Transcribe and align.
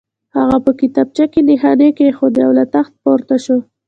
هغه 0.37 0.57
په 0.65 0.71
کتابچه 0.79 1.25
کې 1.31 1.39
نښاني 1.47 1.89
کېښوده 1.97 2.41
او 2.47 2.51
له 2.59 2.65
تخت 2.73 2.93
پورته 3.03 3.35
شو 3.43 3.57